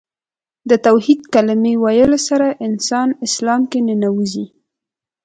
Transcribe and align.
د 0.69 0.71
توحید 0.85 1.21
کلمې 1.33 1.73
ویلو 1.83 2.19
سره 2.27 2.47
انسان 2.67 3.07
اسلام 3.27 3.61
کې 3.71 3.79
ننوځي. 3.87 4.45